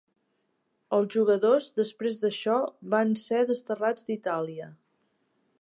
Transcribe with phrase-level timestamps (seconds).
[0.97, 2.57] Els jugadors, després d'això,
[2.97, 4.75] van ser desterrats d'Itàlia.